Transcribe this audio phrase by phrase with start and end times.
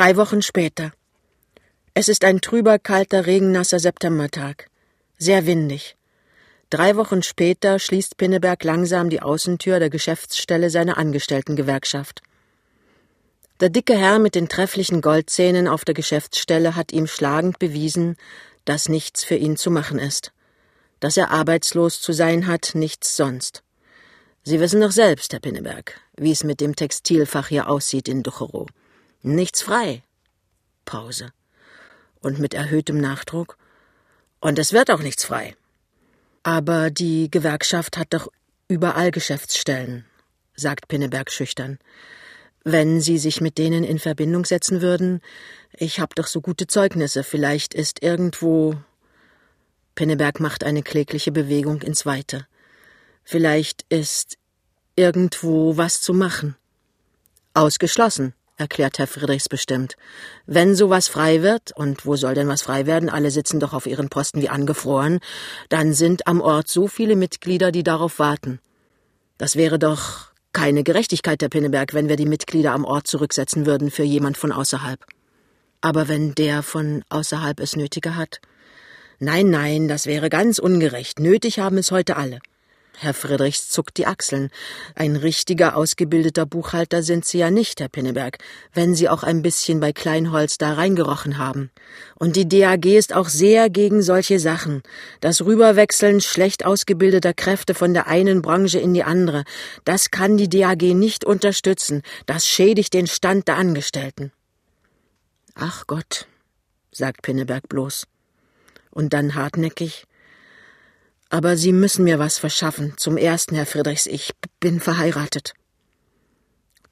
[0.00, 0.92] Drei Wochen später.
[1.92, 4.70] Es ist ein trüber, kalter, regennasser Septembertag.
[5.18, 5.94] Sehr windig.
[6.70, 12.22] Drei Wochen später schließt Pinneberg langsam die Außentür der Geschäftsstelle seiner Angestelltengewerkschaft.
[13.60, 18.16] Der dicke Herr mit den trefflichen Goldzähnen auf der Geschäftsstelle hat ihm schlagend bewiesen,
[18.64, 20.32] dass nichts für ihn zu machen ist.
[21.00, 23.62] Dass er arbeitslos zu sein hat, nichts sonst.
[24.44, 28.66] Sie wissen doch selbst, Herr Pinneberg, wie es mit dem Textilfach hier aussieht in Ducherow.
[29.22, 30.02] Nichts frei.
[30.84, 31.32] Pause.
[32.20, 33.58] Und mit erhöhtem Nachdruck.
[34.40, 35.56] Und es wird auch nichts frei.
[36.42, 38.28] Aber die Gewerkschaft hat doch
[38.68, 40.06] überall Geschäftsstellen,
[40.54, 41.78] sagt Pinneberg schüchtern.
[42.64, 45.20] Wenn Sie sich mit denen in Verbindung setzen würden,
[45.72, 48.76] ich hab doch so gute Zeugnisse, vielleicht ist irgendwo.
[49.94, 52.46] Pinneberg macht eine klägliche Bewegung ins Weite.
[53.24, 54.38] Vielleicht ist
[54.96, 56.56] irgendwo was zu machen.
[57.52, 59.96] Ausgeschlossen, erklärt Herr Friedrichs bestimmt.
[60.46, 63.86] Wenn sowas frei wird, und wo soll denn was frei werden, alle sitzen doch auf
[63.86, 65.18] ihren Posten wie angefroren,
[65.68, 68.60] dann sind am Ort so viele Mitglieder, die darauf warten.
[69.38, 73.90] Das wäre doch keine Gerechtigkeit, Herr Pinneberg, wenn wir die Mitglieder am Ort zurücksetzen würden
[73.90, 75.00] für jemand von außerhalb.
[75.80, 78.40] Aber wenn der von außerhalb es nötiger hat?
[79.18, 81.20] Nein, nein, das wäre ganz ungerecht.
[81.20, 82.40] Nötig haben es heute alle.
[83.02, 84.50] Herr Friedrichs zuckt die Achseln.
[84.94, 88.36] Ein richtiger, ausgebildeter Buchhalter sind Sie ja nicht, Herr Pinneberg,
[88.74, 91.70] wenn Sie auch ein bisschen bei Kleinholz da reingerochen haben.
[92.16, 94.82] Und die DAG ist auch sehr gegen solche Sachen.
[95.22, 99.44] Das Rüberwechseln schlecht ausgebildeter Kräfte von der einen Branche in die andere,
[99.86, 102.02] das kann die DAG nicht unterstützen.
[102.26, 104.30] Das schädigt den Stand der Angestellten.
[105.54, 106.26] Ach Gott,
[106.92, 108.06] sagt Pinneberg bloß.
[108.90, 110.04] Und dann hartnäckig.
[111.32, 112.94] Aber Sie müssen mir was verschaffen.
[112.96, 115.54] Zum ersten, Herr Friedrichs, ich bin verheiratet.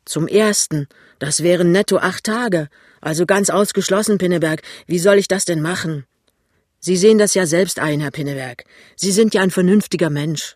[0.04, 2.68] Zum ersten, das wären netto acht Tage.
[3.00, 4.62] Also ganz ausgeschlossen, Pinneberg.
[4.86, 6.06] Wie soll ich das denn machen?
[6.78, 8.64] Sie sehen das ja selbst ein, Herr Pinneberg.
[8.94, 10.54] Sie sind ja ein vernünftiger Mensch.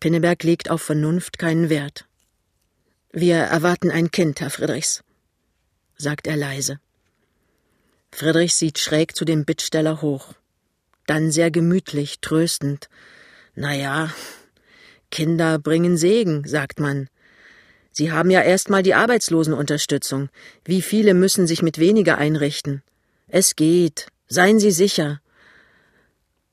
[0.00, 2.06] Pinneberg legt auf Vernunft keinen Wert.
[3.12, 5.04] Wir erwarten ein Kind, Herr Friedrichs,
[5.96, 6.80] sagt er leise.
[8.10, 10.34] Friedrich sieht schräg zu dem Bittsteller hoch
[11.06, 12.88] dann sehr gemütlich, tröstend.
[13.54, 14.12] Na ja,
[15.10, 17.08] Kinder bringen Segen, sagt man.
[17.90, 20.30] Sie haben ja erst mal die Arbeitslosenunterstützung.
[20.64, 22.82] Wie viele müssen sich mit weniger einrichten?
[23.28, 24.08] Es geht.
[24.28, 25.20] Seien Sie sicher.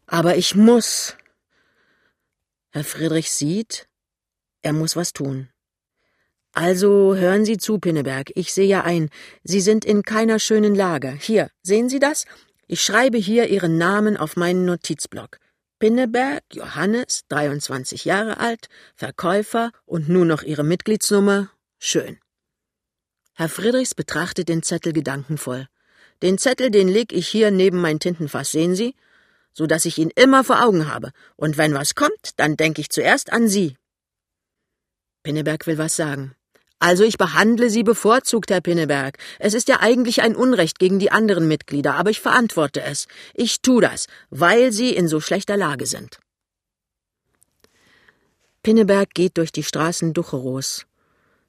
[0.06, 1.16] Aber ich muss.
[2.72, 3.88] Herr Friedrich sieht,
[4.62, 5.48] er muss was tun.
[6.52, 8.32] Also hören Sie zu, Pinneberg.
[8.36, 9.10] Ich sehe ja ein,
[9.44, 11.18] Sie sind in keiner schönen Lage.
[11.20, 12.26] Hier, sehen Sie das?
[12.72, 15.40] Ich schreibe hier Ihren Namen auf meinen Notizblock.
[15.80, 21.50] Pinneberg, Johannes, 23 Jahre alt, Verkäufer und nun noch Ihre Mitgliedsnummer.
[21.80, 22.20] Schön.
[23.34, 25.68] Herr Friedrichs betrachtet den Zettel gedankenvoll.
[26.22, 28.94] Den Zettel, den leg ich hier neben mein Tintenfass, sehen Sie?
[29.52, 31.12] So dass ich ihn immer vor Augen habe.
[31.38, 33.78] Und wenn was kommt, dann denke ich zuerst an Sie.
[35.24, 36.36] Pinneberg will was sagen.
[36.80, 39.18] Also ich behandle Sie bevorzugt, Herr Pinneberg.
[39.38, 43.08] Es ist ja eigentlich ein Unrecht gegen die anderen Mitglieder, aber ich verantworte es.
[43.34, 46.20] Ich tu das, weil Sie in so schlechter Lage sind.
[48.64, 50.86] Pinneberg geht durch die Straßen Ducheros.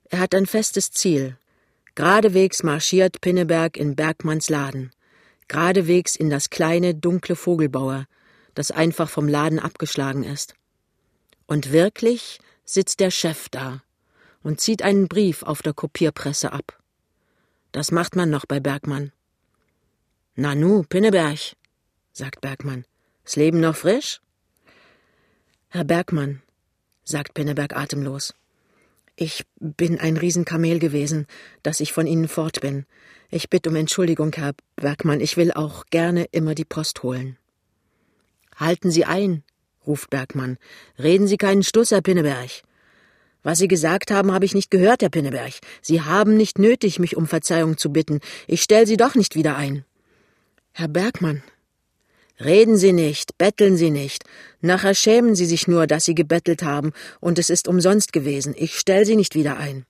[0.08, 1.36] Er hat ein festes Ziel.
[1.94, 4.90] Geradewegs marschiert Pinneberg in Bergmanns Laden.
[5.46, 8.06] Geradewegs in das kleine, dunkle Vogelbauer,
[8.54, 10.54] das einfach vom Laden abgeschlagen ist.
[11.46, 13.82] Und wirklich sitzt der Chef da
[14.42, 16.78] und zieht einen Brief auf der Kopierpresse ab.
[17.72, 19.12] Das macht man noch bei Bergmann.
[20.34, 21.56] Nanu, Pinneberg,
[22.12, 22.84] sagt Bergmann.
[23.24, 24.20] Ist Leben noch frisch?
[25.68, 26.42] Herr Bergmann,
[27.04, 28.34] sagt Pinneberg atemlos.
[29.16, 31.26] Ich bin ein Riesenkamel gewesen,
[31.62, 32.86] dass ich von Ihnen fort bin.
[33.28, 37.36] Ich bitte um Entschuldigung, Herr Bergmann, ich will auch gerne immer die Post holen.
[38.56, 39.44] Halten Sie ein,
[39.86, 40.58] ruft Bergmann.
[40.98, 42.62] Reden Sie keinen Stuss, Herr Pinneberg.
[43.42, 45.52] Was Sie gesagt haben, habe ich nicht gehört, Herr Pinneberg.
[45.80, 48.20] Sie haben nicht nötig, mich um Verzeihung zu bitten.
[48.46, 49.84] Ich stell Sie doch nicht wieder ein.
[50.72, 51.42] Herr Bergmann.
[52.38, 54.24] Reden Sie nicht, betteln Sie nicht.
[54.60, 58.54] Nachher schämen Sie sich nur, dass Sie gebettelt haben, und es ist umsonst gewesen.
[58.56, 59.84] Ich stell Sie nicht wieder ein.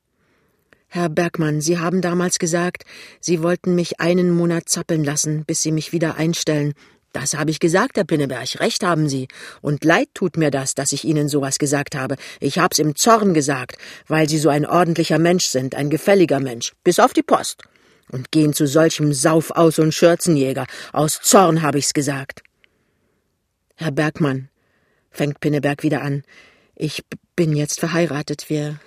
[0.88, 2.85] Herr Bergmann, Sie haben damals gesagt,
[3.20, 6.75] Sie wollten mich einen Monat zappeln lassen, bis Sie mich wieder einstellen.
[7.12, 9.29] Das habe ich gesagt, Herr Pinneberg, recht haben Sie.
[9.61, 12.17] Und leid tut mir das, dass ich Ihnen sowas gesagt habe.
[12.39, 16.73] Ich hab's im Zorn gesagt, weil Sie so ein ordentlicher Mensch sind, ein gefälliger Mensch,
[16.85, 17.65] bis auf die Post.
[18.12, 20.67] Und gehen zu solchem Saufaus und Schürzenjäger.
[20.93, 22.43] Aus Zorn habe ich's gesagt.
[23.77, 24.49] Herr Bergmann,
[25.11, 26.23] fängt Pinneberg wieder an,
[26.83, 27.05] ich
[27.37, 28.79] bin jetzt verheiratet, wir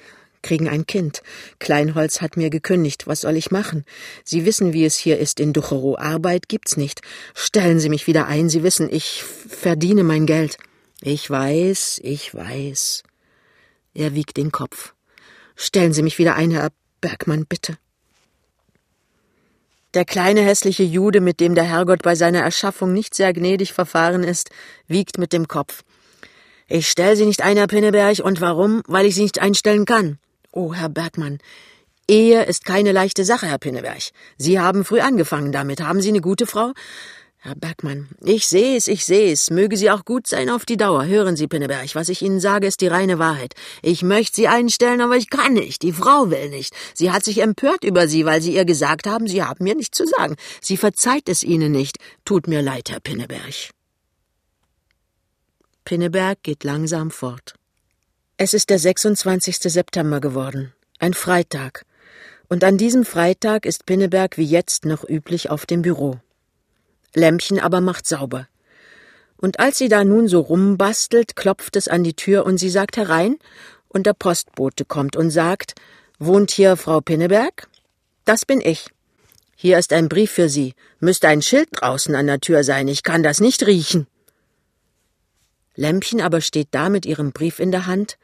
[0.43, 1.23] kriegen ein Kind.
[1.57, 3.07] Kleinholz hat mir gekündigt.
[3.07, 3.85] Was soll ich machen?
[4.23, 5.97] Sie wissen, wie es hier ist in Ducherow.
[5.97, 7.01] Arbeit gibt's nicht.
[7.33, 8.49] Stellen Sie mich wieder ein.
[8.49, 10.57] Sie wissen, ich verdiene mein Geld.
[11.01, 13.03] Ich weiß, ich weiß.
[13.95, 14.93] Er wiegt den Kopf.
[15.55, 16.69] Stellen Sie mich wieder ein, Herr
[17.01, 17.77] Bergmann, bitte.
[19.93, 24.23] Der kleine hässliche Jude, mit dem der Herrgott bei seiner Erschaffung nicht sehr gnädig verfahren
[24.23, 24.49] ist,
[24.87, 25.83] wiegt mit dem Kopf.
[26.67, 28.81] Ich stell sie nicht ein, Herr Pinneberg, und warum?
[28.87, 30.17] Weil ich sie nicht einstellen kann.
[30.55, 31.39] Oh, Herr Bergmann,
[32.07, 34.11] Ehe ist keine leichte Sache, Herr Pinneberg.
[34.37, 35.81] Sie haben früh angefangen damit.
[35.81, 36.73] Haben Sie eine gute Frau?
[37.39, 39.49] Herr Bergmann, ich sehe es, ich sehe es.
[39.49, 41.07] Möge sie auch gut sein auf die Dauer.
[41.07, 43.55] Hören Sie, Pinneberg, was ich Ihnen sage, ist die reine Wahrheit.
[43.81, 45.81] Ich möchte Sie einstellen, aber ich kann nicht.
[45.81, 46.75] Die Frau will nicht.
[46.93, 49.97] Sie hat sich empört über Sie, weil Sie ihr gesagt haben, Sie haben mir nichts
[49.97, 50.35] zu sagen.
[50.61, 51.97] Sie verzeiht es Ihnen nicht.
[52.25, 53.71] Tut mir leid, Herr Pinneberg.
[55.83, 57.55] Pinneberg geht langsam fort.
[58.45, 59.55] Es ist der 26.
[59.71, 61.85] September geworden, ein Freitag.
[62.49, 66.19] Und an diesem Freitag ist Pinneberg wie jetzt noch üblich auf dem Büro.
[67.13, 68.49] Lämpchen aber macht sauber.
[69.37, 72.97] Und als sie da nun so rumbastelt, klopft es an die Tür und sie sagt
[72.97, 73.37] herein,
[73.87, 75.75] und der Postbote kommt und sagt,
[76.19, 77.69] Wohnt hier Frau Pinneberg?
[78.25, 78.89] Das bin ich.
[79.55, 80.73] Hier ist ein Brief für Sie.
[80.99, 82.89] Müsste ein Schild draußen an der Tür sein.
[82.89, 84.05] Ich kann das nicht riechen.
[85.75, 88.17] Lämpchen aber steht da mit ihrem Brief in der Hand,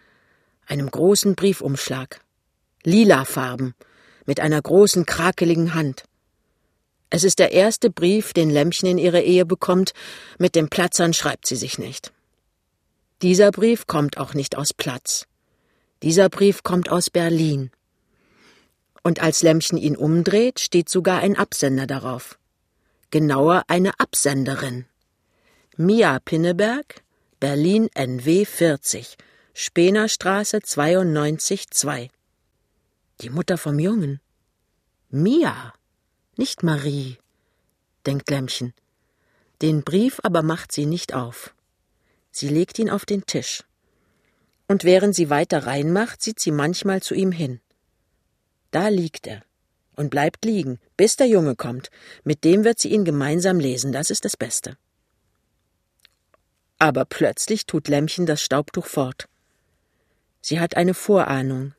[0.69, 2.21] einem großen Briefumschlag.
[2.83, 3.75] Lila Farben,
[4.25, 6.03] mit einer großen, krakeligen Hand.
[7.09, 9.93] Es ist der erste Brief, den Lämpchen in ihre Ehe bekommt,
[10.37, 12.13] mit dem Platzern schreibt sie sich nicht.
[13.21, 15.25] Dieser Brief kommt auch nicht aus Platz.
[16.03, 17.71] Dieser Brief kommt aus Berlin.
[19.03, 22.37] Und als Lämpchen ihn umdreht, steht sogar ein Absender darauf.
[23.11, 24.85] Genauer eine Absenderin.
[25.75, 27.01] Mia Pinneberg,
[27.39, 29.17] Berlin NW 40,
[29.53, 32.09] Spenerstraße 92 2.
[33.21, 34.21] Die Mutter vom Jungen.
[35.09, 35.73] Mia.
[36.37, 37.17] Nicht Marie,
[38.05, 38.73] denkt Lämmchen.
[39.61, 41.53] Den Brief aber macht sie nicht auf.
[42.31, 43.63] Sie legt ihn auf den Tisch.
[44.67, 47.59] Und während sie weiter reinmacht, sieht sie manchmal zu ihm hin.
[48.71, 49.41] Da liegt er
[49.95, 51.89] und bleibt liegen, bis der Junge kommt.
[52.23, 54.77] Mit dem wird sie ihn gemeinsam lesen, das ist das Beste.
[56.77, 59.27] Aber plötzlich tut Lämmchen das Staubtuch fort.
[60.41, 61.73] Sie hat eine Vorahnung.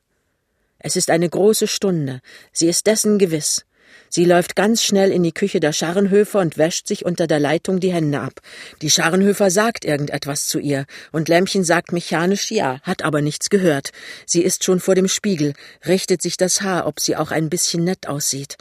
[0.79, 2.21] Es ist eine große Stunde,
[2.51, 3.65] sie ist dessen gewiss.
[4.13, 7.79] Sie läuft ganz schnell in die Küche der Scharrenhöfer und wäscht sich unter der Leitung
[7.79, 8.41] die Hände ab.
[8.81, 13.91] Die Scharrenhöfer sagt irgendetwas zu ihr, und Lämmchen sagt mechanisch ja, hat aber nichts gehört.
[14.25, 15.53] Sie ist schon vor dem Spiegel,
[15.87, 18.57] richtet sich das Haar, ob sie auch ein bisschen nett aussieht.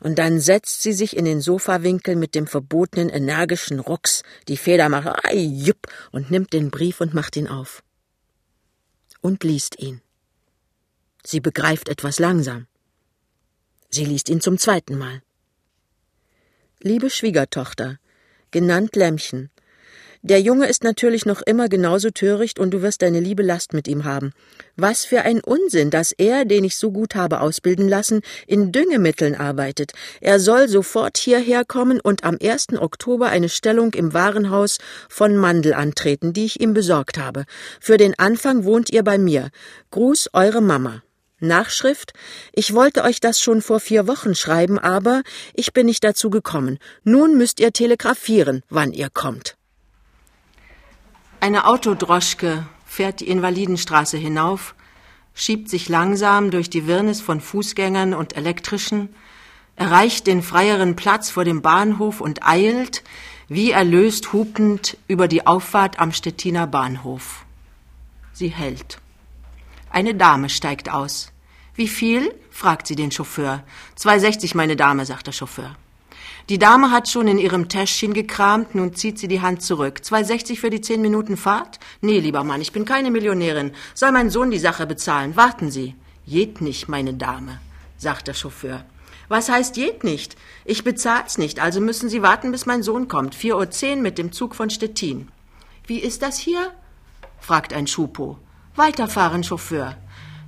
[0.00, 5.24] Und dann setzt sie sich in den Sofawinkel mit dem verbotenen energischen Rucks, die Federmache,
[5.24, 7.82] ai, jupp, und nimmt den Brief und macht ihn auf.
[9.26, 10.02] Und liest ihn.
[11.24, 12.68] Sie begreift etwas langsam.
[13.90, 15.20] Sie liest ihn zum zweiten Mal.
[16.78, 17.98] Liebe Schwiegertochter,
[18.52, 19.50] genannt Lämmchen,
[20.26, 23.86] der Junge ist natürlich noch immer genauso töricht und du wirst deine liebe Last mit
[23.86, 24.32] ihm haben.
[24.74, 29.36] Was für ein Unsinn, dass er, den ich so gut habe ausbilden lassen, in Düngemitteln
[29.36, 29.92] arbeitet.
[30.20, 32.72] Er soll sofort hierher kommen und am 1.
[32.76, 34.78] Oktober eine Stellung im Warenhaus
[35.08, 37.44] von Mandel antreten, die ich ihm besorgt habe.
[37.80, 39.50] Für den Anfang wohnt ihr bei mir.
[39.92, 41.04] Gruß eure Mama.
[41.38, 42.14] Nachschrift
[42.52, 45.22] Ich wollte euch das schon vor vier Wochen schreiben, aber
[45.54, 46.78] ich bin nicht dazu gekommen.
[47.04, 49.56] Nun müsst ihr telegrafieren, wann ihr kommt.
[51.46, 54.74] Eine Autodroschke fährt die Invalidenstraße hinauf,
[55.32, 59.10] schiebt sich langsam durch die Wirrnis von Fußgängern und Elektrischen,
[59.76, 63.04] erreicht den freieren Platz vor dem Bahnhof und eilt,
[63.46, 67.44] wie erlöst hupend, über die Auffahrt am Stettiner Bahnhof.
[68.32, 68.98] Sie hält.
[69.88, 71.30] Eine Dame steigt aus.
[71.76, 72.34] Wie viel?
[72.50, 73.62] fragt sie den Chauffeur.
[73.96, 75.76] 2,60, meine Dame, sagt der Chauffeur.
[76.48, 80.00] Die Dame hat schon in ihrem Täschchen gekramt, nun zieht sie die Hand zurück.
[80.04, 81.80] 2,60 für die zehn Minuten Fahrt?
[82.02, 83.72] Nee, lieber Mann, ich bin keine Millionärin.
[83.94, 85.34] Soll mein Sohn die Sache bezahlen?
[85.34, 85.96] Warten Sie.
[86.24, 87.60] Jed nicht, meine Dame,
[87.98, 88.84] sagt der Chauffeur.
[89.28, 90.36] Was heißt jed nicht?
[90.64, 93.34] Ich bezahl's nicht, also müssen Sie warten, bis mein Sohn kommt.
[93.34, 95.28] 4.10 Uhr mit dem Zug von Stettin.
[95.84, 96.70] Wie ist das hier?
[97.40, 98.38] fragt ein Schupo.
[98.76, 99.96] Weiterfahren, Chauffeur.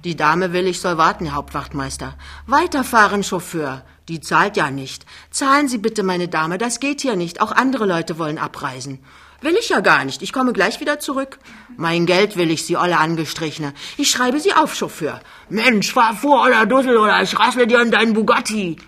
[0.05, 2.15] Die Dame will, ich soll warten, Herr Hauptwachtmeister.
[2.47, 3.83] Weiterfahren, Chauffeur.
[4.09, 5.05] Die zahlt ja nicht.
[5.31, 7.41] Zahlen Sie bitte, meine Dame, das geht hier nicht.
[7.41, 9.01] Auch andere Leute wollen abreisen.
[9.41, 10.23] Will ich ja gar nicht.
[10.23, 11.39] Ich komme gleich wieder zurück.
[11.77, 13.73] Mein Geld will ich, Sie olle Angestrichene.
[13.97, 15.21] Ich schreibe Sie auf, Chauffeur.
[15.49, 18.79] Mensch, fahr vor, oller Dussel, oder ich rassle dir an deinen Bugatti.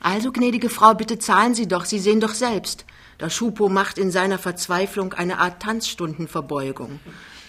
[0.00, 1.84] Also, gnädige Frau, bitte zahlen Sie doch.
[1.84, 2.84] Sie sehen doch selbst.
[3.20, 6.98] Der Schupo macht in seiner Verzweiflung eine Art Tanzstundenverbeugung.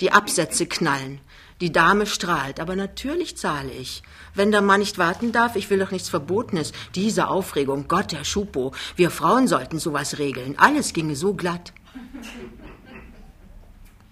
[0.01, 1.21] Die Absätze knallen.
[1.61, 4.01] Die Dame strahlt, aber natürlich zahle ich.
[4.33, 6.71] Wenn der Mann nicht warten darf, ich will doch nichts Verbotenes.
[6.95, 10.57] Diese Aufregung, Gott, Herr Schupo, wir Frauen sollten sowas regeln.
[10.57, 11.73] Alles ginge so glatt.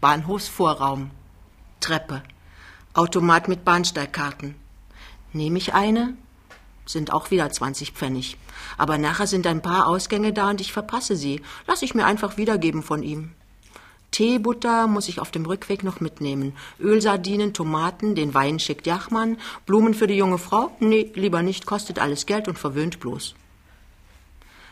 [0.01, 1.11] Bahnhofsvorraum.
[1.79, 2.21] Treppe.
[2.93, 4.55] Automat mit Bahnsteigkarten.
[5.31, 6.15] Nehme ich eine?
[6.85, 8.37] Sind auch wieder 20 Pfennig.
[8.77, 11.41] Aber nachher sind ein paar Ausgänge da und ich verpasse sie.
[11.65, 13.35] Lass ich mir einfach wiedergeben von ihm.
[14.11, 16.55] Teebutter muss ich auf dem Rückweg noch mitnehmen.
[16.79, 19.37] Ölsardinen, Tomaten, den Wein schickt Jachmann.
[19.65, 20.75] Blumen für die junge Frau?
[20.79, 23.35] Nee, lieber nicht, kostet alles Geld und verwöhnt bloß.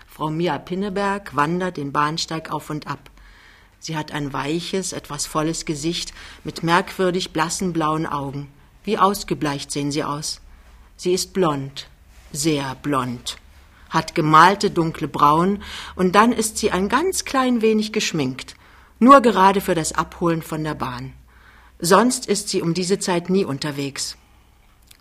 [0.08, 3.12] Frau Mia Pinneberg wandert den Bahnsteig auf und ab.
[3.80, 6.14] Sie hat ein weiches, etwas volles Gesicht
[6.44, 8.48] mit merkwürdig blassen blauen Augen.
[8.84, 10.42] Wie ausgebleicht sehen sie aus.
[10.96, 11.88] Sie ist blond,
[12.32, 13.38] sehr blond,
[13.90, 15.62] hat gemalte dunkle Brauen
[15.96, 18.56] und dann ist sie ein ganz klein wenig geschminkt,
[19.00, 21.14] nur gerade für das Abholen von der Bahn.
[21.80, 24.18] Sonst ist sie um diese Zeit nie unterwegs.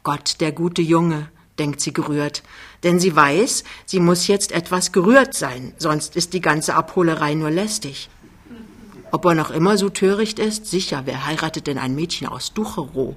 [0.03, 2.43] Gott, der gute Junge, denkt sie gerührt,
[2.83, 7.51] denn sie weiß, sie muss jetzt etwas gerührt sein, sonst ist die ganze Abholerei nur
[7.51, 8.11] lästig.
[9.13, 10.67] Ob er noch immer so töricht ist?
[10.67, 13.15] Sicher, wer heiratet denn ein Mädchen aus Ducherow?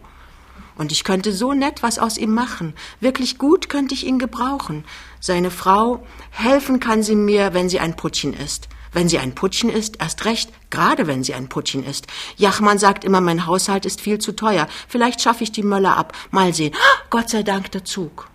[0.78, 2.76] Und ich könnte so nett was aus ihm machen.
[3.00, 4.86] Wirklich gut könnte ich ihn gebrauchen.
[5.20, 8.70] Seine Frau, helfen kann sie mir, wenn sie ein Puttchen ist.
[8.98, 12.08] Wenn sie ein Puttchen ist, erst recht, gerade wenn sie ein Puttchen ist.
[12.36, 14.68] Jachmann sagt immer, mein Haushalt ist viel zu teuer.
[14.88, 16.14] Vielleicht schaffe ich die Möller ab.
[16.32, 16.74] Mal sehen.
[17.12, 18.28] Gott sei Dank der Zug.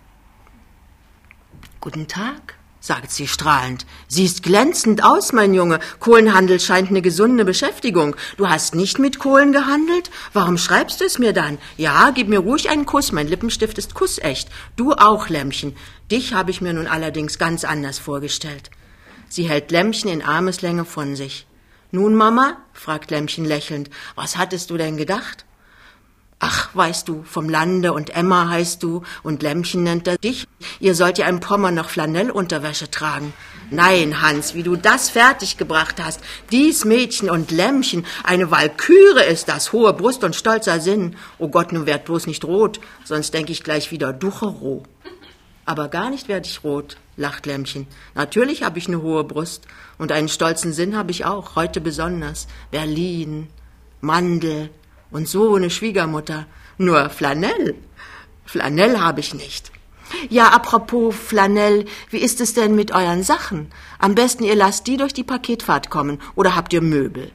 [1.81, 3.85] Guten Tag sagt sie strahlend.
[4.07, 5.81] Siehst glänzend aus, mein Junge.
[5.99, 8.15] Kohlenhandel scheint eine gesunde Beschäftigung.
[8.37, 10.11] Du hast nicht mit Kohlen gehandelt?
[10.31, 11.57] Warum schreibst du es mir dann?
[11.75, 13.11] Ja, gib mir ruhig einen Kuss.
[13.11, 14.47] Mein Lippenstift ist kussecht.
[14.77, 15.75] Du auch, Lämmchen.
[16.09, 18.71] Dich habe ich mir nun allerdings ganz anders vorgestellt.
[19.33, 21.47] Sie hält Lämmchen in Armeslänge von sich.
[21.89, 22.57] Nun, Mama?
[22.71, 23.89] fragt Lämmchen lächelnd.
[24.13, 25.45] Was hattest du denn gedacht?
[26.37, 30.47] Ach, weißt du, vom Lande und Emma heißt du und Lämmchen nennt er dich.
[30.79, 33.33] Ihr sollt ja im Pommern noch Flanellunterwäsche tragen.
[33.71, 36.21] Nein, Hans, wie du das fertiggebracht hast.
[36.51, 41.15] Dies Mädchen und Lämmchen, eine Walküre ist das, hohe Brust und stolzer Sinn.
[41.39, 44.83] Oh Gott, nun werd bloß nicht rot, sonst denk ich gleich wieder Ducherow.
[45.65, 47.87] Aber gar nicht werd ich rot, lacht Lämmchen.
[48.15, 49.67] Natürlich habe ich eine hohe Brust
[49.97, 52.47] und einen stolzen Sinn habe ich auch, heute besonders.
[52.71, 53.47] Berlin,
[54.01, 54.69] Mandel,
[55.13, 56.47] und so eine Schwiegermutter.
[56.77, 57.75] Nur Flanell.
[58.45, 59.71] Flanell habe ich nicht.
[60.29, 63.71] Ja, apropos Flanell, wie ist es denn mit euren Sachen?
[63.99, 66.19] Am besten ihr lasst die durch die Paketfahrt kommen.
[66.35, 67.31] Oder habt ihr Möbel?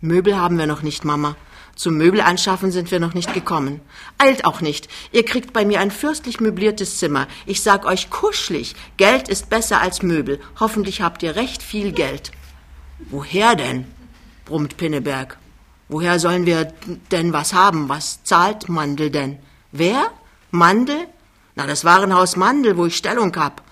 [0.00, 1.36] Möbel haben wir noch nicht, Mama.
[1.76, 3.80] Zum Möbel anschaffen sind wir noch nicht gekommen.
[4.18, 4.88] Eilt auch nicht.
[5.12, 7.26] Ihr kriegt bei mir ein fürstlich möbliertes Zimmer.
[7.46, 8.74] Ich sag euch kuschelig.
[8.96, 10.40] Geld ist besser als Möbel.
[10.60, 12.30] Hoffentlich habt ihr recht viel Geld.
[13.10, 13.86] Woher denn?
[14.44, 15.38] brummt Pinneberg.
[15.88, 16.72] Woher sollen wir
[17.10, 17.88] denn was haben?
[17.88, 19.38] Was zahlt Mandel denn?
[19.72, 20.10] Wer?
[20.50, 21.08] Mandel?
[21.56, 23.62] Na, das Warenhaus Mandel, wo ich Stellung hab.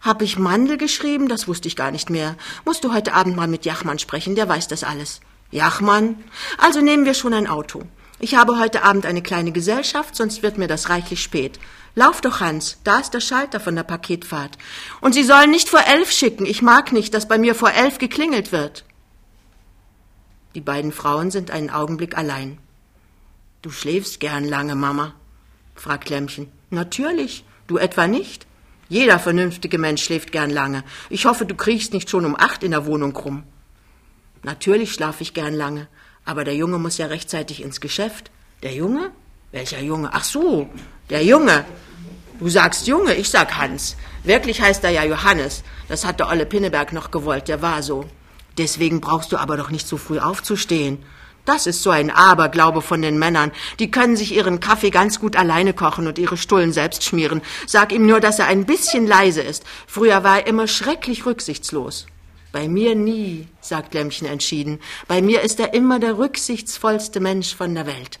[0.00, 1.28] Hab ich Mandel geschrieben?
[1.28, 2.36] Das wusste ich gar nicht mehr.
[2.64, 5.20] Musst du heute Abend mal mit Jachmann sprechen, der weiß das alles.
[5.50, 6.22] Jachmann?
[6.58, 7.82] Also nehmen wir schon ein Auto.
[8.18, 11.58] Ich habe heute Abend eine kleine Gesellschaft, sonst wird mir das reichlich spät.
[11.94, 14.58] Lauf doch, Hans, da ist der Schalter von der Paketfahrt.
[15.00, 16.46] Und Sie sollen nicht vor elf schicken.
[16.46, 18.84] Ich mag nicht, dass bei mir vor elf geklingelt wird.
[20.54, 22.58] Die beiden Frauen sind einen Augenblick allein.
[23.62, 25.14] Du schläfst gern lange, Mama?
[25.74, 26.50] fragt Lämmchen.
[26.70, 28.46] Natürlich, du etwa nicht?
[28.88, 30.84] Jeder vernünftige Mensch schläft gern lange.
[31.10, 33.44] Ich hoffe, du kriechst nicht schon um acht in der Wohnung rum.
[34.44, 35.88] Natürlich schlafe ich gern lange,
[36.26, 38.30] aber der Junge muss ja rechtzeitig ins Geschäft.
[38.62, 39.10] Der Junge?
[39.52, 40.10] Welcher Junge?
[40.12, 40.68] Ach so,
[41.08, 41.64] der Junge.
[42.38, 43.96] Du sagst Junge, ich sag Hans.
[44.22, 45.62] Wirklich heißt er ja Johannes.
[45.88, 48.04] Das hat der Olle Pinneberg noch gewollt, der war so.
[48.58, 50.98] Deswegen brauchst du aber doch nicht so früh aufzustehen.
[51.46, 53.50] Das ist so ein Aberglaube von den Männern.
[53.78, 57.40] Die können sich ihren Kaffee ganz gut alleine kochen und ihre Stullen selbst schmieren.
[57.66, 59.64] Sag ihm nur, dass er ein bisschen leise ist.
[59.86, 62.06] Früher war er immer schrecklich rücksichtslos.
[62.54, 64.78] Bei mir nie, sagt Lämmchen entschieden.
[65.08, 68.20] Bei mir ist er immer der rücksichtsvollste Mensch von der Welt.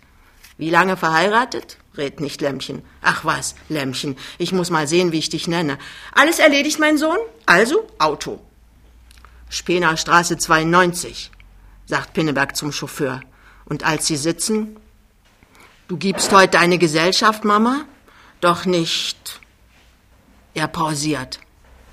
[0.58, 1.78] Wie lange verheiratet?
[1.96, 2.82] rät nicht Lämmchen.
[3.00, 5.78] Ach was, Lämmchen, ich muss mal sehen, wie ich dich nenne.
[6.12, 7.16] Alles erledigt, mein Sohn?
[7.46, 8.40] Also Auto.
[9.50, 11.30] Spener Straße 92,
[11.86, 13.20] sagt Pinneberg zum Chauffeur.
[13.66, 14.80] Und als sie sitzen,
[15.86, 17.84] du gibst heute eine Gesellschaft, Mama?
[18.40, 19.38] Doch nicht.
[20.54, 21.38] Er pausiert.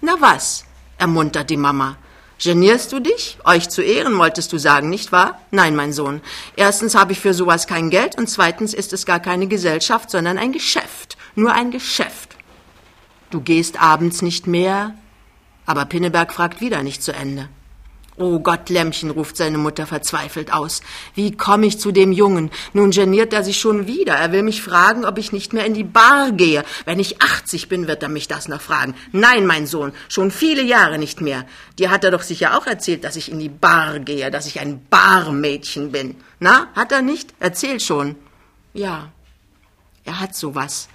[0.01, 0.65] Na was?
[0.98, 1.98] ermuntert die Mama.
[2.43, 3.38] Genierst du dich?
[3.45, 5.39] Euch zu ehren, wolltest du sagen, nicht wahr?
[5.51, 6.21] Nein, mein Sohn.
[6.55, 10.39] Erstens habe ich für sowas kein Geld und zweitens ist es gar keine Gesellschaft, sondern
[10.39, 11.17] ein Geschäft.
[11.36, 12.36] Nur ein Geschäft.
[13.29, 14.95] Du gehst abends nicht mehr,
[15.67, 17.48] aber Pinneberg fragt wieder nicht zu Ende.
[18.24, 20.82] Oh Gott, Lämmchen, ruft seine Mutter verzweifelt aus.
[21.16, 22.51] Wie komme ich zu dem Jungen?
[22.72, 24.13] Nun geniert er sich schon wieder.
[24.13, 26.63] Er will mich fragen, ob ich nicht mehr in die Bar gehe.
[26.86, 28.94] Wenn ich 80 bin, wird er mich das noch fragen.
[29.12, 31.48] Nein, mein Sohn, schon viele Jahre nicht mehr.
[31.80, 34.60] Dir hat er doch sicher auch erzählt, dass ich in die Bar gehe, dass ich
[34.60, 36.16] ein Barmädchen bin.
[36.40, 37.34] Na, hat er nicht?
[37.40, 38.18] Erzähl schon.
[38.75, 39.12] Ja,
[40.06, 40.90] er hat sowas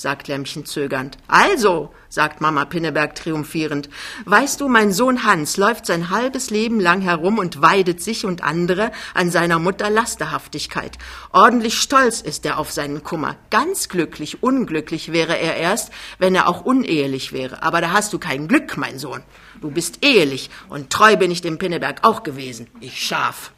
[0.00, 1.18] sagt Lämmchen zögernd.
[1.28, 3.90] Also, sagt Mama Pinneberg triumphierend,
[4.24, 8.42] weißt du, mein Sohn Hans läuft sein halbes Leben lang herum und weidet sich und
[8.42, 10.96] andere an seiner Mutter Lasterhaftigkeit.
[11.32, 13.36] Ordentlich stolz ist er auf seinen Kummer.
[13.50, 17.62] Ganz glücklich, unglücklich wäre er erst, wenn er auch unehelich wäre.
[17.62, 19.22] Aber da hast du kein Glück, mein Sohn.
[19.60, 22.68] Du bist ehelich und treu bin ich dem Pinneberg auch gewesen.
[22.80, 23.52] Ich Schaf.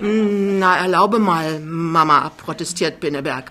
[0.00, 3.50] Na, erlaube mal, Mama, protestiert Pinneberg.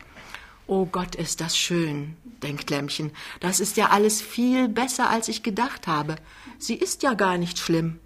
[0.66, 3.12] Oh Gott, ist das schön, denkt Lämmchen.
[3.42, 6.16] Das ist ja alles viel besser, als ich gedacht habe.
[6.58, 8.00] Sie ist ja gar nicht schlimm.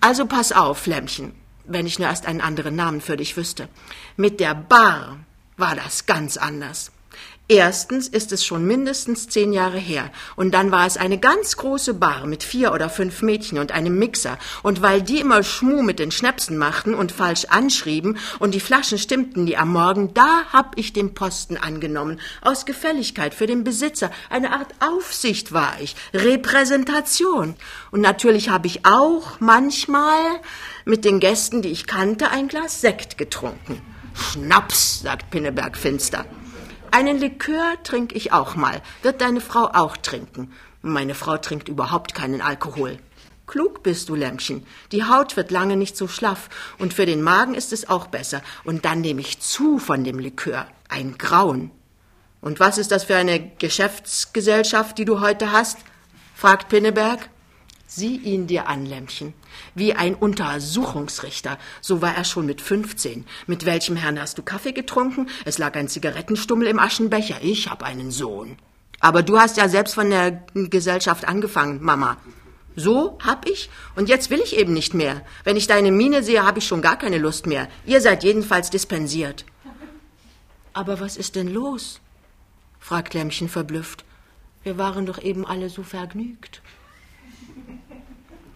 [0.00, 1.34] Also pass auf, Lämmchen,
[1.64, 3.68] wenn ich nur erst einen anderen Namen für dich wüsste.
[4.16, 5.20] Mit der Bar
[5.56, 6.92] war das ganz anders.
[7.48, 10.10] Erstens ist es schon mindestens zehn Jahre her.
[10.34, 13.96] Und dann war es eine ganz große Bar mit vier oder fünf Mädchen und einem
[13.96, 14.36] Mixer.
[14.64, 18.98] Und weil die immer Schmuh mit den Schnäpsen machten und falsch anschrieben und die Flaschen
[18.98, 22.18] stimmten nie am Morgen, da hab ich den Posten angenommen.
[22.40, 24.10] Aus Gefälligkeit für den Besitzer.
[24.28, 25.94] Eine Art Aufsicht war ich.
[26.12, 27.54] Repräsentation.
[27.92, 30.40] Und natürlich habe ich auch manchmal
[30.84, 33.80] mit den Gästen, die ich kannte, ein Glas Sekt getrunken.
[34.14, 36.24] Schnaps, sagt Pinneberg finster.
[36.96, 38.80] Einen Likör trinke ich auch mal.
[39.02, 40.50] Wird deine Frau auch trinken?
[40.80, 42.96] Meine Frau trinkt überhaupt keinen Alkohol.
[43.46, 44.66] Klug bist du, Lämmchen.
[44.92, 46.48] Die Haut wird lange nicht so schlaff
[46.78, 48.40] und für den Magen ist es auch besser.
[48.64, 50.68] Und dann nehme ich zu von dem Likör.
[50.88, 51.70] Ein Grauen.
[52.40, 55.76] Und was ist das für eine Geschäftsgesellschaft, die du heute hast?
[56.34, 57.28] fragt Pinneberg.
[57.88, 59.32] Sieh ihn dir an, Lämmchen.
[59.76, 61.56] Wie ein Untersuchungsrichter.
[61.80, 63.24] So war er schon mit 15.
[63.46, 65.28] Mit welchem Herrn hast du Kaffee getrunken?
[65.44, 67.36] Es lag ein Zigarettenstummel im Aschenbecher.
[67.42, 68.58] Ich hab einen Sohn.
[68.98, 72.16] Aber du hast ja selbst von der Gesellschaft angefangen, Mama.
[72.74, 75.22] So hab ich und jetzt will ich eben nicht mehr.
[75.44, 77.68] Wenn ich deine Miene sehe, habe ich schon gar keine Lust mehr.
[77.86, 79.44] Ihr seid jedenfalls dispensiert.
[80.72, 82.00] Aber was ist denn los?
[82.78, 84.04] fragt Lämmchen verblüfft.
[84.62, 86.60] Wir waren doch eben alle so vergnügt.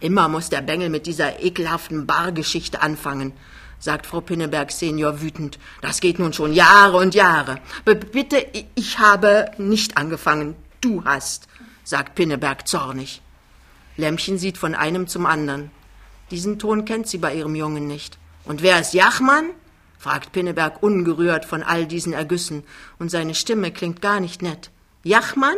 [0.01, 3.33] Immer muss der Bengel mit dieser ekelhaften Bargeschichte anfangen,
[3.79, 5.59] sagt Frau Pinneberg Senior wütend.
[5.81, 7.59] Das geht nun schon Jahre und Jahre.
[7.85, 10.55] B bitte, ich habe nicht angefangen.
[10.81, 11.47] Du hast,
[11.83, 13.21] sagt Pinneberg zornig.
[13.95, 15.69] Lämmchen sieht von einem zum anderen.
[16.31, 18.17] Diesen Ton kennt sie bei ihrem Jungen nicht.
[18.43, 19.51] Und wer ist Jachmann?
[19.99, 22.63] fragt Pinneberg ungerührt von all diesen Ergüssen,
[22.97, 24.71] und seine Stimme klingt gar nicht nett.
[25.03, 25.57] Jachmann?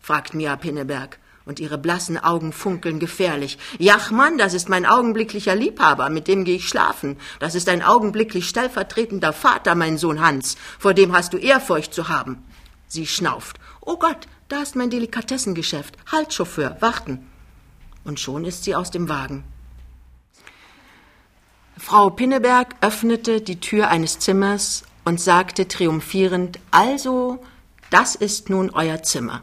[0.00, 3.58] fragt Mia Pinneberg und ihre blassen Augen funkeln gefährlich.
[3.78, 7.16] Jachmann, das ist mein augenblicklicher Liebhaber, mit dem gehe ich schlafen.
[7.38, 10.56] Das ist ein augenblicklich stellvertretender Vater, mein Sohn Hans.
[10.78, 12.42] Vor dem hast du Ehrfurcht zu haben.
[12.88, 13.58] Sie schnauft.
[13.80, 15.96] Oh Gott, da ist mein Delikatessengeschäft.
[16.10, 17.26] Halt, Chauffeur, warten.
[18.04, 19.44] Und schon ist sie aus dem Wagen.
[21.76, 27.42] Frau Pinneberg öffnete die Tür eines Zimmers und sagte triumphierend, also,
[27.90, 29.42] das ist nun euer Zimmer.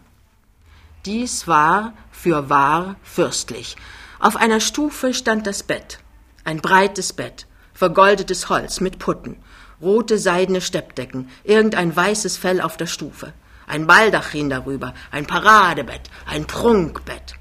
[1.05, 3.75] Dies war für wahr fürstlich.
[4.19, 5.99] Auf einer Stufe stand das Bett,
[6.43, 9.37] ein breites Bett, vergoldetes Holz mit Putten,
[9.81, 13.33] rote seidene Steppdecken, irgendein weißes Fell auf der Stufe,
[13.65, 17.33] ein Baldachin darüber, ein Paradebett, ein Prunkbett.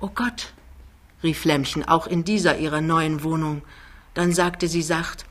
[0.00, 0.54] Oh Gott,
[1.22, 3.62] rief Lämmchen auch in dieser ihrer neuen Wohnung.
[4.14, 5.26] Dann sagte sie sacht,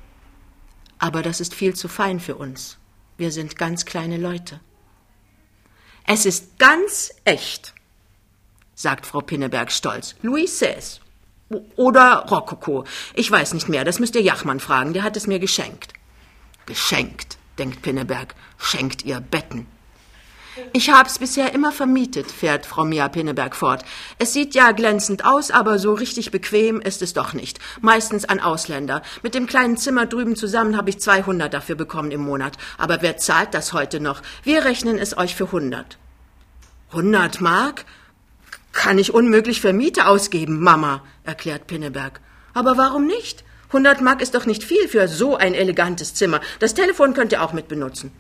[0.99, 2.77] aber das ist viel zu fein für uns.
[3.17, 4.59] Wir sind ganz kleine Leute.
[6.05, 7.73] Es ist ganz echt,
[8.75, 10.15] sagt Frau Pinneberg stolz.
[10.21, 10.99] Louis Seize.
[11.75, 12.83] Oder Rokoko.
[13.13, 15.93] Ich weiß nicht mehr, das müsst ihr Jachmann fragen, der hat es mir geschenkt.
[16.65, 19.67] Geschenkt, denkt Pinneberg, schenkt ihr Betten.
[20.71, 23.83] Ich hab's bisher immer vermietet, fährt Frau Mia Pinneberg fort.
[24.19, 27.59] Es sieht ja glänzend aus, aber so richtig bequem ist es doch nicht.
[27.81, 29.01] Meistens an Ausländer.
[29.23, 32.57] Mit dem kleinen Zimmer drüben zusammen habe ich 200 dafür bekommen im Monat.
[32.77, 34.21] Aber wer zahlt das heute noch?
[34.43, 35.97] Wir rechnen es euch für 100.
[36.89, 37.85] 100 Mark?
[38.73, 42.21] Kann ich unmöglich für Miete ausgeben, Mama, erklärt Pinneberg.
[42.53, 43.43] Aber warum nicht?
[43.69, 46.41] 100 Mark ist doch nicht viel für so ein elegantes Zimmer.
[46.59, 48.11] Das Telefon könnt ihr auch mit benutzen.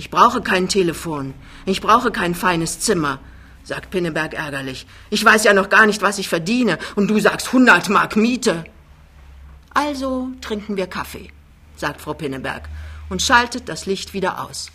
[0.00, 1.34] Ich brauche kein Telefon.
[1.66, 3.18] Ich brauche kein feines Zimmer,
[3.64, 4.86] sagt Pinneberg ärgerlich.
[5.10, 8.64] Ich weiß ja noch gar nicht, was ich verdiene, und du sagst 100 Mark Miete.
[9.74, 11.28] Also trinken wir Kaffee,
[11.76, 12.70] sagt Frau Pinneberg
[13.10, 14.70] und schaltet das Licht wieder aus.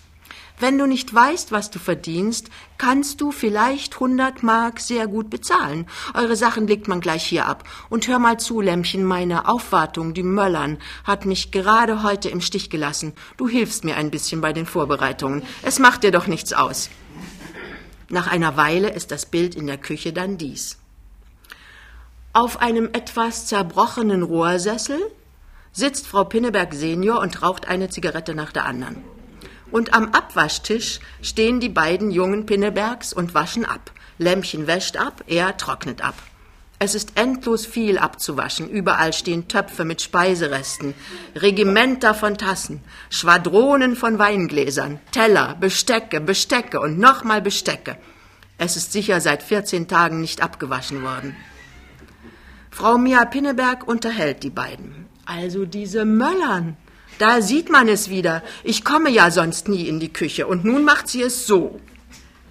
[0.58, 5.86] Wenn du nicht weißt, was du verdienst, kannst du vielleicht hundert Mark sehr gut bezahlen.
[6.14, 7.66] Eure Sachen legt man gleich hier ab.
[7.90, 12.70] Und hör mal zu, Lämmchen, meine Aufwartung, die Möllern, hat mich gerade heute im Stich
[12.70, 13.14] gelassen.
[13.36, 15.44] Du hilfst mir ein bisschen bei den Vorbereitungen.
[15.62, 16.90] Es macht dir doch nichts aus.
[18.10, 20.78] Nach einer Weile ist das Bild in der Küche dann dies.
[22.32, 25.00] Auf einem etwas zerbrochenen Rohrsessel
[25.74, 29.15] sitzt Frau Pinneberg Senior und raucht eine Zigarette nach der anderen.
[29.76, 33.92] Und am Abwaschtisch stehen die beiden jungen Pinnebergs und waschen ab.
[34.18, 36.16] Lämmchen wäscht ab, er trocknet ab.
[36.80, 38.70] Es ist endlos viel abzuwaschen.
[38.70, 40.94] Überall stehen Töpfe mit Speiseresten,
[41.36, 47.98] Regimenter von Tassen, Schwadronen von Weingläsern, Teller, Bestecke, Bestecke und nochmal Bestecke.
[48.58, 51.36] Es ist sicher seit 14 Tagen nicht abgewaschen worden.
[52.72, 55.08] Frau Mia Pinneberg unterhält die beiden.
[55.26, 56.78] Also diese Möllern.
[57.18, 58.44] Da sieht man es wieder.
[58.64, 61.80] Ich komme ja sonst nie in die Küche und nun macht sie es so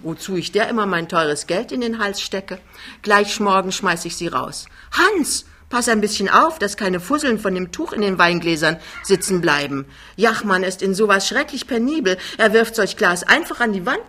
[0.05, 2.59] wozu ich der immer mein teures Geld in den Hals stecke.
[3.01, 4.67] Gleich morgen schmeiß ich sie raus.
[4.91, 9.41] Hans, pass ein bisschen auf, dass keine Fusseln von dem Tuch in den Weingläsern sitzen
[9.41, 9.85] bleiben.
[10.15, 12.17] Jachmann ist in sowas schrecklich penibel.
[12.37, 13.99] Er wirft solch Glas einfach an die Wand.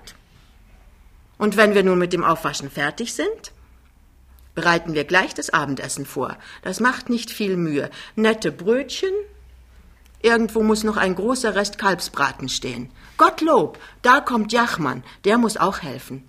[1.38, 3.52] Und wenn wir nun mit dem Aufwaschen fertig sind,
[4.54, 6.36] bereiten wir gleich das Abendessen vor.
[6.62, 7.90] Das macht nicht viel Mühe.
[8.14, 9.12] Nette Brötchen,
[10.22, 12.90] Irgendwo muss noch ein großer Rest Kalbsbraten stehen.
[13.16, 16.26] Gottlob, da kommt Jachmann, der muss auch helfen.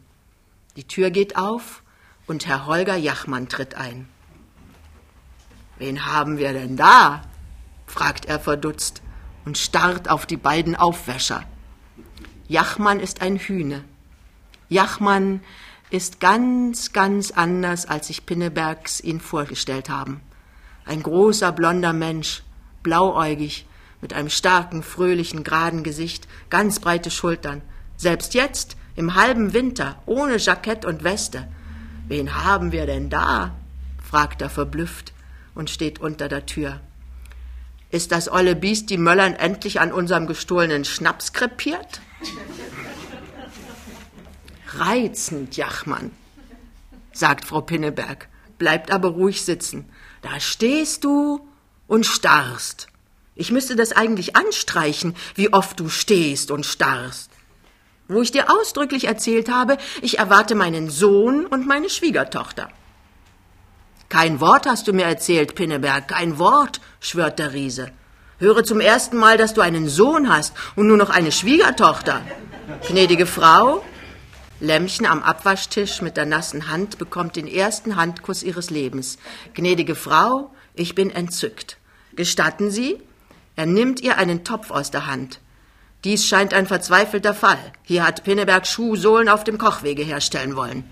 [0.75, 1.83] Die Tür geht auf
[2.27, 4.07] und Herr Holger Jachmann tritt ein.
[5.77, 7.23] Wen haben wir denn da?
[7.85, 9.01] fragt er verdutzt
[9.45, 11.43] und starrt auf die beiden Aufwäscher.
[12.47, 13.83] Jachmann ist ein Hühne.
[14.69, 15.41] Jachmann
[15.89, 20.21] ist ganz, ganz anders, als sich Pinnebergs ihn vorgestellt haben.
[20.85, 22.43] Ein großer, blonder Mensch,
[22.83, 23.65] blauäugig,
[24.01, 27.61] mit einem starken, fröhlichen, geraden Gesicht, ganz breite Schultern.
[27.95, 31.47] Selbst jetzt, im halben Winter, ohne Jackett und Weste.
[32.07, 33.55] Wen haben wir denn da?
[34.03, 35.13] fragt er verblüfft
[35.53, 36.79] und steht unter der Tür.
[37.89, 42.01] Ist das olle Biest die Möllern endlich an unserem gestohlenen Schnaps krepiert?
[44.73, 46.11] Reizend, Jachmann,
[47.13, 49.85] sagt Frau Pinneberg, bleibt aber ruhig sitzen.
[50.21, 51.47] Da stehst du
[51.87, 52.87] und starrst.
[53.37, 57.29] Ich müsste das eigentlich anstreichen, wie oft du stehst und starrst.
[58.07, 62.69] Wo ich dir ausdrücklich erzählt habe, ich erwarte meinen Sohn und meine Schwiegertochter.
[64.09, 67.91] Kein Wort hast du mir erzählt, Pinneberg, kein Wort, schwört der Riese.
[68.39, 72.21] Höre zum ersten Mal, dass du einen Sohn hast und nur noch eine Schwiegertochter.
[72.87, 73.83] Gnädige Frau,
[74.59, 79.19] Lämmchen am Abwaschtisch mit der nassen Hand bekommt den ersten Handkuss ihres Lebens.
[79.53, 81.77] Gnädige Frau, ich bin entzückt.
[82.15, 82.97] Gestatten Sie,
[83.57, 85.41] er nimmt ihr einen Topf aus der Hand.
[86.03, 87.57] Dies scheint ein verzweifelter Fall.
[87.83, 90.83] Hier hat Pinneberg Schuhsohlen auf dem Kochwege herstellen wollen.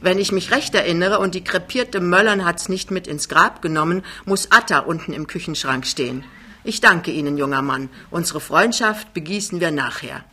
[0.00, 4.02] Wenn ich mich recht erinnere und die krepierte Möllern hat's nicht mit ins Grab genommen,
[4.24, 6.24] muss Atta unten im Küchenschrank stehen.
[6.64, 7.88] Ich danke Ihnen, junger Mann.
[8.10, 10.24] Unsere Freundschaft begießen wir nachher.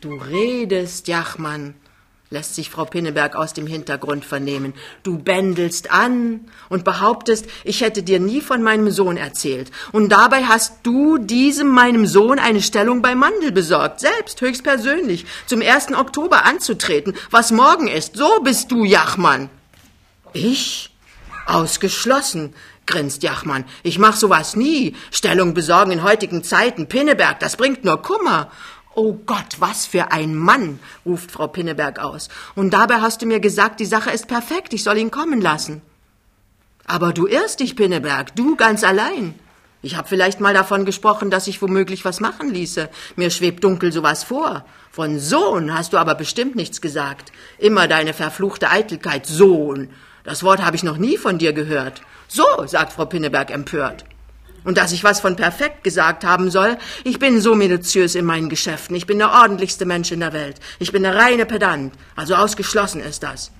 [0.00, 1.74] Du redest, Jachmann,
[2.34, 4.74] lässt sich Frau Pinneberg aus dem Hintergrund vernehmen.
[5.04, 9.70] Du bändelst an und behauptest, ich hätte dir nie von meinem Sohn erzählt.
[9.92, 15.62] Und dabei hast du diesem meinem Sohn eine Stellung bei Mandel besorgt, selbst höchstpersönlich, zum
[15.62, 15.92] 1.
[15.92, 18.16] Oktober anzutreten, was morgen ist.
[18.16, 19.48] So bist du, Jachmann.
[20.32, 20.90] Ich?
[21.46, 22.52] Ausgeschlossen,
[22.86, 23.64] grinst Jachmann.
[23.84, 24.96] Ich mach sowas nie.
[25.12, 26.88] Stellung besorgen in heutigen Zeiten.
[26.88, 28.50] Pinneberg, das bringt nur Kummer.
[28.96, 32.28] Oh Gott, was für ein Mann, ruft Frau Pinneberg aus.
[32.54, 35.82] Und dabei hast du mir gesagt, die Sache ist perfekt, ich soll ihn kommen lassen.
[36.86, 39.34] Aber du irrst dich, Pinneberg, du ganz allein.
[39.82, 42.88] Ich hab vielleicht mal davon gesprochen, dass ich womöglich was machen ließe.
[43.16, 44.64] Mir schwebt dunkel sowas vor.
[44.92, 47.32] Von Sohn hast du aber bestimmt nichts gesagt.
[47.58, 49.90] Immer deine verfluchte Eitelkeit, Sohn.
[50.22, 52.00] Das Wort habe ich noch nie von dir gehört.
[52.28, 54.04] So, sagt Frau Pinneberg empört.
[54.64, 58.48] Und dass ich was von perfekt gesagt haben soll, ich bin so minutiös in meinen
[58.48, 62.34] Geschäften, ich bin der ordentlichste Mensch in der Welt, ich bin der reine Pedant, also
[62.34, 63.52] ausgeschlossen ist das.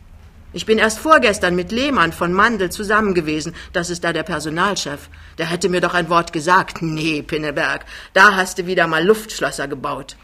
[0.54, 5.08] Ich bin erst vorgestern mit Lehmann von Mandel zusammen gewesen, das ist da der Personalchef.
[5.36, 6.80] Der hätte mir doch ein Wort gesagt.
[6.80, 10.16] Nee, Pinneberg, da hast du wieder mal Luftschlösser gebaut.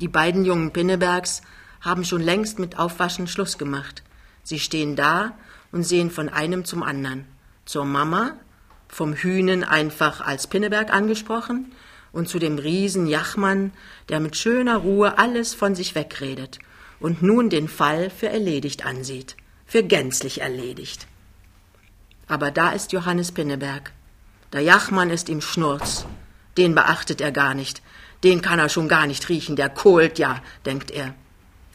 [0.00, 1.42] Die beiden jungen Pinnebergs
[1.82, 4.02] haben schon längst mit Aufwaschen Schluss gemacht.
[4.42, 5.32] Sie stehen da
[5.70, 7.26] und sehen von einem zum anderen.
[7.66, 8.36] Zur Mama,
[8.88, 11.72] vom Hühnen einfach als Pinneberg angesprochen
[12.12, 13.72] und zu dem Riesen Jachmann,
[14.08, 16.58] der mit schöner Ruhe alles von sich wegredet
[16.98, 21.06] und nun den Fall für erledigt ansieht, für gänzlich erledigt.
[22.26, 23.92] Aber da ist Johannes Pinneberg.
[24.52, 26.06] Der Jachmann ist ihm Schnurz.
[26.56, 27.82] Den beachtet er gar nicht.
[28.24, 31.14] Den kann er schon gar nicht riechen, der kohlt ja, denkt er.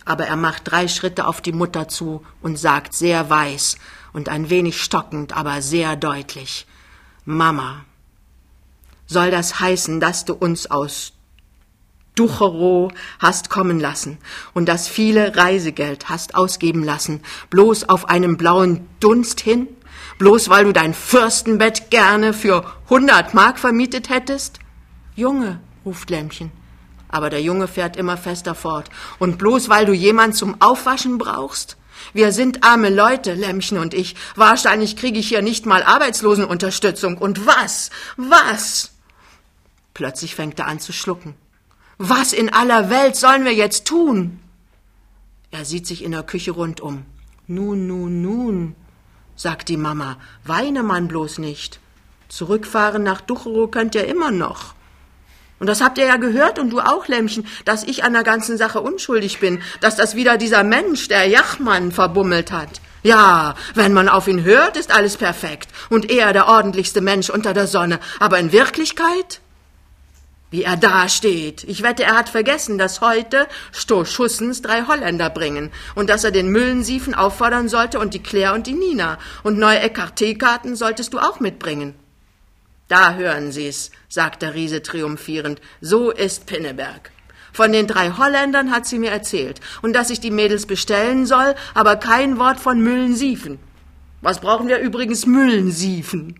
[0.05, 3.77] Aber er macht drei Schritte auf die Mutter zu und sagt sehr weiß
[4.11, 6.67] und ein wenig stockend, aber sehr deutlich
[7.25, 7.85] Mama,
[9.05, 11.13] soll das heißen, dass du uns aus
[12.15, 14.17] Ducherow hast kommen lassen
[14.53, 19.67] und das viele Reisegeld hast ausgeben lassen, bloß auf einem blauen Dunst hin?
[20.19, 24.59] Bloß weil du dein Fürstenbett gerne für hundert Mark vermietet hättest?
[25.15, 26.51] Junge, ruft Lämmchen.
[27.07, 28.89] Aber der Junge fährt immer fester fort.
[29.17, 31.77] Und bloß weil du jemand zum Aufwaschen brauchst?
[32.11, 34.15] Wir sind arme Leute, Lämmchen und ich.
[34.35, 37.17] Wahrscheinlich kriege ich hier nicht mal Arbeitslosenunterstützung.
[37.17, 37.89] Und was?
[38.17, 38.91] Was?
[39.93, 41.35] Plötzlich fängt er an zu schlucken.
[41.97, 44.39] Was in aller Welt sollen wir jetzt tun?
[45.51, 47.05] Er sieht sich in der Küche rundum.
[47.45, 48.75] Nun, nun, nun,
[49.35, 51.79] sagt die Mama, weine man bloß nicht.
[52.27, 54.73] Zurückfahren nach Ducherow könnt ihr immer noch.
[55.63, 58.57] Und das habt ihr ja gehört und du auch, Lämmchen, dass ich an der ganzen
[58.57, 62.81] Sache unschuldig bin, dass das wieder dieser Mensch, der Jachmann, verbummelt hat.
[63.01, 67.53] Ja, wenn man auf ihn hört, ist alles perfekt und er der ordentlichste Mensch unter
[67.53, 68.01] der Sonne.
[68.19, 69.39] Aber in Wirklichkeit?
[70.51, 71.63] Wie er dasteht.
[71.63, 76.49] Ich wette, er hat vergessen, dass heute Stoßschussens drei Holländer bringen und dass er den
[76.49, 79.17] Müllensiefen auffordern sollte und die Claire und die Nina.
[79.43, 81.95] Und neue Ekarte-Karten solltest du auch mitbringen.
[82.93, 85.59] Da hören Sie's, sagt der Riese triumphierend.
[85.81, 87.09] So ist Pinneberg.
[87.51, 91.55] Von den drei Holländern hat sie mir erzählt und dass ich die Mädels bestellen soll,
[91.73, 93.57] aber kein Wort von Müllensiefen.
[94.21, 96.39] Was brauchen wir übrigens Müllensiefen?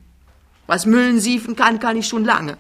[0.68, 2.60] Was Müllensiefen kann, kann ich schon lange.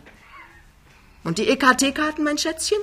[1.24, 2.80] Und die EKT-Karten, mein Schätzchen?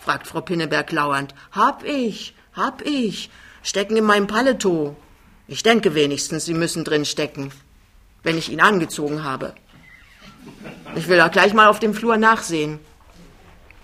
[0.00, 1.32] fragt Frau Pinneberg lauernd.
[1.52, 3.30] Hab ich, hab ich.
[3.62, 4.96] Stecken in meinem Paletot.
[5.46, 7.52] Ich denke wenigstens, sie müssen drin stecken,
[8.24, 9.54] wenn ich ihn angezogen habe.
[10.96, 12.78] Ich will auch gleich mal auf dem Flur nachsehen.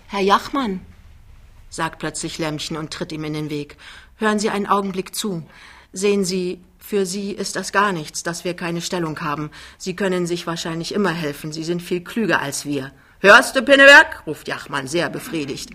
[0.07, 0.81] Herr Jachmann,
[1.69, 3.77] sagt plötzlich Lämmchen und tritt ihm in den Weg.
[4.17, 5.43] Hören Sie einen Augenblick zu.
[5.93, 9.51] Sehen Sie, für Sie ist das gar nichts, dass wir keine Stellung haben.
[9.77, 11.51] Sie können sich wahrscheinlich immer helfen.
[11.51, 12.91] Sie sind viel klüger als wir.
[13.19, 14.23] Hörst du, Pinneberg?
[14.25, 15.69] ruft Jachmann sehr befriedigt.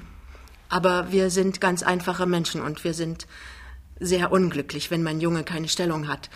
[0.68, 3.26] Aber wir sind ganz einfache Menschen und wir sind
[4.00, 6.28] sehr unglücklich, wenn mein Junge keine Stellung hat.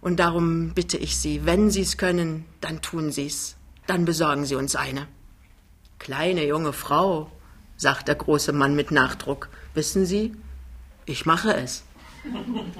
[0.00, 3.56] Und darum bitte ich Sie, wenn Sie es können, dann tun Sie es.
[3.90, 5.08] Dann besorgen Sie uns eine.
[5.98, 7.28] Kleine junge Frau,
[7.76, 10.32] sagt der große Mann mit Nachdruck, wissen Sie,
[11.06, 11.82] ich mache es.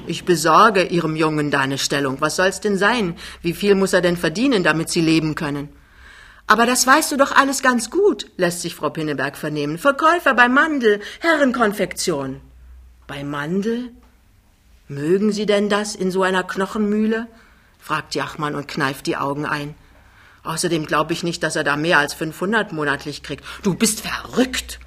[0.06, 2.20] Ich besorge Ihrem Jungen da eine Stellung.
[2.20, 3.16] Was soll's denn sein?
[3.42, 5.68] Wie viel muss er denn verdienen, damit Sie leben können?
[6.46, 9.78] Aber das weißt du doch alles ganz gut, lässt sich Frau Pinneberg vernehmen.
[9.78, 12.40] Verkäufer bei Mandel, Herrenkonfektion.
[13.08, 13.90] Bei Mandel?
[14.86, 17.26] Mögen Sie denn das in so einer Knochenmühle?
[17.80, 19.74] fragt Jachmann und kneift die Augen ein.
[20.42, 23.44] Außerdem glaube ich nicht, dass er da mehr als 500 monatlich kriegt.
[23.62, 24.80] Du bist verrückt,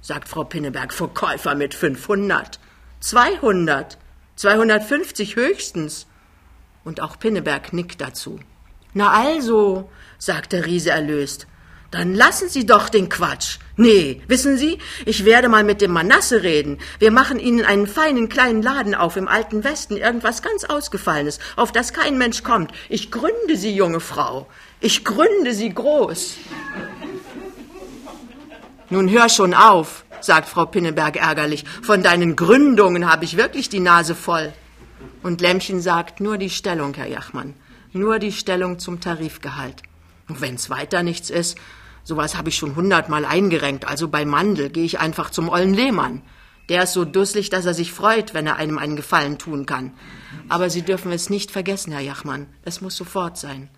[0.00, 0.92] sagt Frau Pinneberg.
[0.92, 2.58] Verkäufer mit 500.
[3.00, 3.98] 200.
[4.36, 6.06] 250 höchstens.
[6.84, 8.38] Und auch Pinneberg nickt dazu.
[8.94, 11.46] Na also, sagt der Riese erlöst.
[11.90, 13.58] Dann lassen Sie doch den Quatsch.
[13.76, 16.78] Nee, wissen Sie, ich werde mal mit dem Manasse reden.
[16.98, 21.72] Wir machen Ihnen einen feinen kleinen Laden auf im alten Westen, irgendwas ganz Ausgefallenes, auf
[21.72, 22.72] das kein Mensch kommt.
[22.90, 24.48] Ich gründe Sie, junge Frau.
[24.80, 26.36] Ich gründe Sie groß.
[28.90, 31.64] Nun hör schon auf, sagt Frau Pinneberg ärgerlich.
[31.82, 34.52] Von deinen Gründungen habe ich wirklich die Nase voll.
[35.22, 37.54] Und Lämmchen sagt, nur die Stellung, Herr Jachmann
[37.92, 39.82] nur die Stellung zum Tarifgehalt.
[40.28, 41.58] Und wenn's weiter nichts ist,
[42.04, 46.22] sowas habe ich schon hundertmal eingerenkt, also bei Mandel gehe ich einfach zum ollen Lehmann.
[46.68, 49.92] Der ist so dusselig, dass er sich freut, wenn er einem einen Gefallen tun kann.
[50.50, 52.46] Aber Sie dürfen es nicht vergessen, Herr Jachmann.
[52.62, 53.70] Es muss sofort sein.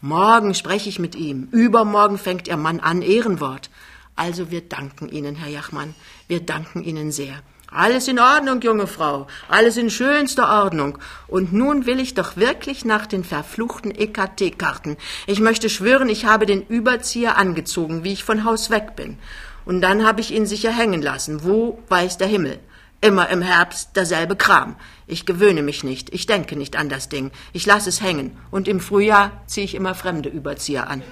[0.00, 1.48] Morgen spreche ich mit ihm.
[1.50, 3.70] Übermorgen fängt Ihr Mann an, Ehrenwort.
[4.16, 5.94] Also wir danken Ihnen, Herr Jachmann.
[6.26, 7.42] Wir danken Ihnen sehr.
[7.70, 10.98] Alles in Ordnung, junge Frau, alles in schönster Ordnung.
[11.26, 14.96] Und nun will ich doch wirklich nach den verfluchten EKT-Karten.
[15.26, 19.18] Ich möchte schwören, ich habe den Überzieher angezogen, wie ich von Haus weg bin.
[19.66, 21.44] Und dann habe ich ihn sicher hängen lassen.
[21.44, 22.58] Wo weiß der Himmel?
[23.02, 24.76] Immer im Herbst derselbe Kram.
[25.10, 27.30] Ich gewöhne mich nicht, ich denke nicht an das Ding.
[27.54, 28.36] Ich lasse es hängen.
[28.50, 31.02] Und im Frühjahr ziehe ich immer fremde Überzieher an.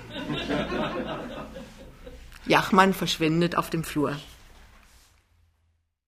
[2.47, 4.17] Jachmann verschwindet auf dem Flur.